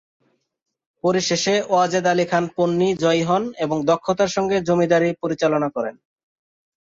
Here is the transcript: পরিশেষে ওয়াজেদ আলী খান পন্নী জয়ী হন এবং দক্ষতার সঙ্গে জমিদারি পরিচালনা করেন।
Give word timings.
পরিশেষে 1.03 1.53
ওয়াজেদ 1.69 2.05
আলী 2.07 2.25
খান 2.25 2.45
পন্নী 2.55 2.89
জয়ী 2.95 3.23
হন 3.23 3.43
এবং 3.57 3.77
দক্ষতার 3.85 4.29
সঙ্গে 4.29 4.57
জমিদারি 4.61 5.09
পরিচালনা 5.21 5.67
করেন। 5.75 5.95